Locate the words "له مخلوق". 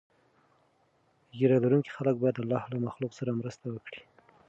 2.73-3.11